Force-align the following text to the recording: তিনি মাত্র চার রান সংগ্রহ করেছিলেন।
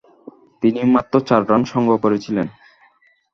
তিনি 0.63 0.79
মাত্র 0.95 1.13
চার 1.27 1.41
রান 1.49 1.61
সংগ্রহ 1.73 1.97
করেছিলেন। 1.97 2.47